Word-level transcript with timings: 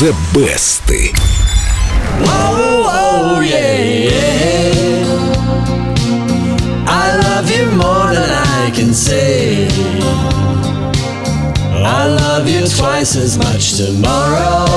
The 0.00 0.12
Best. 0.32 0.84
Oh, 2.24 3.42
yeah, 3.44 3.82
yeah. 4.08 5.04
I 6.88 7.16
love 7.18 7.50
you 7.50 7.66
more 7.72 8.08
than 8.14 8.30
I 8.30 8.70
can 8.74 8.94
say. 8.94 9.68
I 11.84 12.06
love 12.06 12.48
you 12.48 12.66
twice 12.66 13.14
as 13.14 13.36
much 13.36 13.76
tomorrow. 13.76 14.69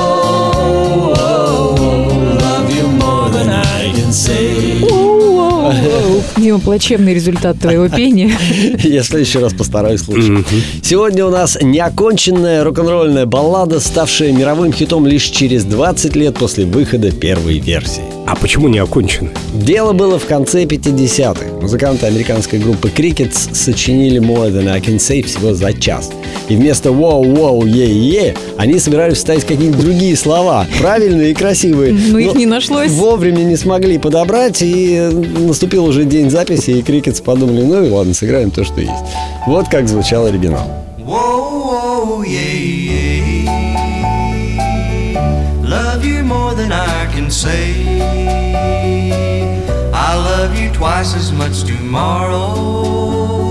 Дима, 6.44 6.58
плачевный 6.64 7.14
результат 7.14 7.58
твоего 7.58 7.88
пения. 7.88 8.30
Я 8.82 9.02
в 9.02 9.06
следующий 9.06 9.38
раз 9.38 9.54
постараюсь 9.54 10.06
лучше. 10.06 10.44
Сегодня 10.82 11.24
у 11.24 11.30
нас 11.30 11.56
неоконченная 11.60 12.62
рок-н-ролльная 12.62 13.24
баллада, 13.24 13.80
ставшая 13.80 14.32
мировым 14.32 14.72
хитом 14.72 15.06
лишь 15.06 15.24
через 15.24 15.64
20 15.64 16.14
лет 16.16 16.36
после 16.36 16.66
выхода 16.66 17.10
первой 17.10 17.58
версии. 17.58 18.04
А 18.26 18.36
почему 18.36 18.68
не 18.68 18.78
окончено? 18.78 19.30
Дело 19.54 19.94
было 19.94 20.18
в 20.18 20.26
конце 20.26 20.64
50-х. 20.64 21.60
Музыканты 21.62 22.06
американской 22.06 22.58
группы 22.58 22.88
Crickets 22.94 23.54
сочинили 23.54 24.20
More 24.20 24.50
Than 24.50 24.68
I 24.68 24.80
Can 24.80 24.96
Say 24.96 25.22
всего 25.22 25.54
за 25.54 25.72
час. 25.72 26.10
И 26.48 26.56
вместо 26.56 26.90
«Wow, 26.90 27.22
wow, 27.24 27.60
yeah, 27.62 27.88
yeah» 27.88 28.36
они 28.58 28.78
собирались 28.78 29.16
вставить 29.16 29.44
какие-нибудь 29.44 29.80
другие 29.80 30.14
слова, 30.16 30.66
правильные 30.80 31.30
и 31.30 31.34
красивые. 31.34 31.92
Но 31.92 32.18
их 32.18 32.34
не 32.34 32.46
нашлось. 32.46 32.90
Вовремя 32.92 33.42
не 33.42 33.56
смогли 33.56 33.98
подобрать, 33.98 34.60
и 34.62 35.10
наступил 35.38 35.84
уже 35.86 36.04
день 36.04 36.30
записи, 36.30 36.70
и 36.70 36.82
Crickets 36.82 37.22
подумали, 37.22 37.62
ну 37.62 37.84
и 37.84 37.90
ладно, 37.90 38.14
сыграем 38.14 38.50
то, 38.50 38.64
что 38.64 38.80
есть. 38.80 38.92
Вот 39.46 39.68
как 39.68 39.88
звучал 39.88 40.26
оригинал. 40.26 40.66
Whoa, 40.98 41.62
whoa, 41.64 42.22
yeah, 42.22 42.54
yeah. 42.54 43.64
Love 45.66 46.04
you 46.04 46.22
more 46.22 46.54
than 46.54 46.72
I 46.72 47.06
can 47.14 47.30
say. 47.30 47.74
I 49.92 50.16
love 50.16 50.58
you 50.58 50.70
twice 50.72 51.14
as 51.14 51.32
much 51.32 51.64
tomorrow. 51.64 53.43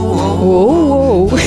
Whoa, 0.43 1.27
whoa. 1.31 1.37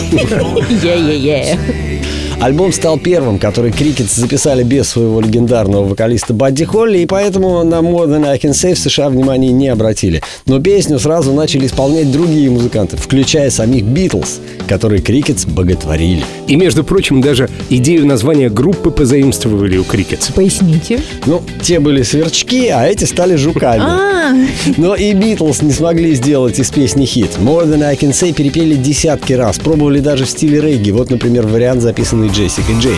yeah, 0.81 0.95
yeah, 0.95 1.55
yeah. 1.55 1.96
Альбом 2.39 2.71
стал 2.71 2.99
первым, 2.99 3.39
который 3.39 3.73
Крикет 3.73 4.11
записали 4.11 4.63
без 4.63 4.89
своего 4.89 5.23
легендарного 5.23 5.85
вокалиста 5.85 6.35
Бадди 6.35 6.65
Холли, 6.67 6.99
и 6.99 7.07
поэтому 7.07 7.65
на 7.65 7.77
More 7.77 8.07
Than 8.07 8.27
I 8.27 8.37
Can 8.37 8.51
Say 8.51 8.75
в 8.75 8.79
США 8.79 9.09
внимания 9.09 9.53
не 9.53 9.69
обратили. 9.69 10.23
Но 10.45 10.61
песню 10.61 10.99
сразу 10.99 11.33
начали 11.33 11.67
исполнять 11.67 12.13
другие 12.13 12.51
музыканты, 12.51 12.99
включая 12.99 13.51
самих 13.51 13.85
Битлз, 13.85 14.41
которые 14.69 15.01
Крикетс 15.01 15.47
боготворили. 15.47 16.25
И, 16.47 16.57
между 16.57 16.85
прочим, 16.85 17.23
даже 17.23 17.49
идею 17.71 18.07
названия 18.07 18.51
группы 18.51 18.91
позаимствовали 18.91 19.79
у 19.79 19.85
Крикетс. 19.85 20.29
Поясните. 20.29 21.01
Ну, 21.25 21.43
те 21.63 21.81
были 21.81 22.03
сверчки, 22.03 22.69
а 22.69 22.87
эти 22.87 23.05
стали 23.05 23.37
жуками. 23.37 23.83
А, 23.83 24.33
Но 24.77 24.95
и 24.95 25.15
Битлз 25.15 25.63
не 25.63 25.73
смогли 25.73 26.15
сделать 26.15 26.59
из 26.59 26.71
песни 26.71 27.07
хит. 27.07 27.31
More 27.39 27.67
Than 27.67 27.83
I 27.83 27.97
Can 27.97 28.11
Say 28.11 28.35
перепели 28.35 28.75
десятки 28.75 29.33
раз, 29.33 29.59
пробовали 29.59 30.01
даже 30.01 30.27
в 30.27 30.31
стиле 30.31 30.61
регги. 30.61 30.91
Вот, 30.91 31.11
например, 31.11 31.47
вариант, 31.47 31.81
записанный 31.81 32.26
Джессикой 32.29 32.79
Джей. 32.79 32.97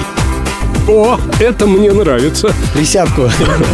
О, 0.88 1.18
это 1.38 1.66
мне 1.66 1.92
нравится. 1.92 2.52
Присядку. 2.72 3.30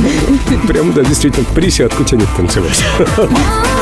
Прям, 0.68 0.92
да, 0.92 1.02
действительно, 1.02 1.46
присядку 1.54 2.02
тянет 2.04 2.28
танцевать. 2.36 2.82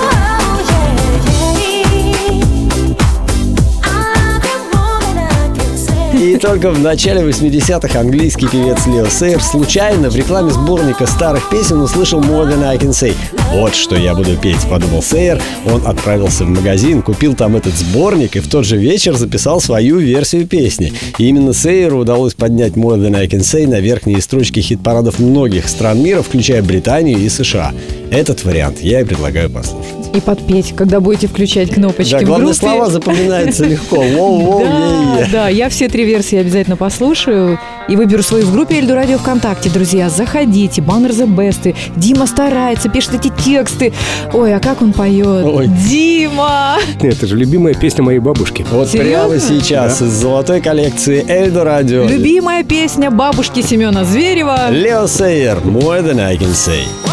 только 6.42 6.72
в 6.72 6.80
начале 6.80 7.22
80-х 7.22 8.00
английский 8.00 8.48
певец 8.48 8.84
Лео 8.88 9.06
Сейр 9.06 9.40
случайно 9.40 10.10
в 10.10 10.16
рекламе 10.16 10.50
сборника 10.50 11.06
старых 11.06 11.48
песен 11.48 11.80
услышал 11.80 12.20
More 12.20 12.50
Than 12.50 12.64
I 12.64 12.78
Can 12.78 12.90
Say. 12.90 13.14
Вот 13.52 13.76
что 13.76 13.94
я 13.94 14.12
буду 14.12 14.36
петь, 14.36 14.58
подумал 14.68 15.02
Сейер. 15.02 15.40
Он 15.72 15.86
отправился 15.86 16.44
в 16.44 16.48
магазин, 16.48 17.02
купил 17.02 17.36
там 17.36 17.54
этот 17.54 17.74
сборник 17.74 18.34
и 18.34 18.40
в 18.40 18.48
тот 18.48 18.64
же 18.64 18.76
вечер 18.76 19.14
записал 19.14 19.60
свою 19.60 19.98
версию 19.98 20.48
песни. 20.48 20.92
И 21.16 21.28
именно 21.28 21.54
Сейеру 21.54 21.98
удалось 21.98 22.34
поднять 22.34 22.72
More 22.72 22.96
Than 22.96 23.16
I 23.16 23.28
Can 23.28 23.40
Say 23.40 23.68
на 23.68 23.78
верхние 23.78 24.20
строчки 24.20 24.58
хит-парадов 24.58 25.20
многих 25.20 25.68
стран 25.68 26.02
мира, 26.02 26.22
включая 26.22 26.60
Британию 26.62 27.20
и 27.20 27.28
США. 27.28 27.72
Этот 28.10 28.44
вариант 28.44 28.80
я 28.80 29.00
и 29.00 29.04
предлагаю 29.04 29.48
послушать. 29.48 29.86
и 30.14 30.20
подпеть, 30.20 30.74
когда 30.76 31.00
будете 31.00 31.28
включать 31.28 31.70
кнопочки 31.70 32.10
Да, 32.10 32.20
главное, 32.22 32.48
группе. 32.48 32.60
слова 32.60 32.90
запоминаются 32.90 33.64
легко. 33.64 33.96
Воу-воу, 34.02 35.11
Да, 35.32 35.44
да, 35.44 35.48
я 35.48 35.70
все 35.70 35.88
три 35.88 36.04
версии 36.04 36.36
обязательно 36.36 36.76
послушаю 36.76 37.58
и 37.88 37.96
выберу 37.96 38.22
свою 38.22 38.44
в 38.44 38.52
группе 38.52 38.76
Эльду 38.76 38.94
Радио 38.94 39.16
ВКонтакте. 39.16 39.70
Друзья, 39.70 40.10
заходите, 40.10 40.82
баннер 40.82 41.10
The 41.10 41.26
Best. 41.26 41.74
Дима 41.96 42.26
старается, 42.26 42.90
пишет 42.90 43.14
эти 43.14 43.32
тексты. 43.42 43.94
Ой, 44.34 44.54
а 44.54 44.60
как 44.60 44.82
он 44.82 44.92
поет? 44.92 45.44
Ой. 45.44 45.68
Дима! 45.88 46.76
Это 47.00 47.26
же 47.26 47.36
любимая 47.36 47.72
песня 47.72 48.04
моей 48.04 48.18
бабушки. 48.18 48.64
Вот 48.70 48.90
Серьезно? 48.90 49.28
прямо 49.28 49.40
сейчас 49.40 50.02
из 50.02 50.12
золотой 50.12 50.60
коллекции 50.60 51.24
Эльдо 51.26 51.64
Радио. 51.64 52.04
Любимая 52.04 52.62
песня 52.62 53.10
бабушки 53.10 53.62
Семена 53.62 54.04
Зверева. 54.04 54.70
Лео 54.70 55.06
Сейер, 55.06 55.58
More 55.64 56.04
Than 56.04 56.20
I 56.20 56.36
Can 56.36 56.52
Say. 56.52 57.11